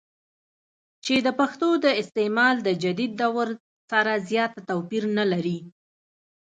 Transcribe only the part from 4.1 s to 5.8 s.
زيات توپير نۀ لري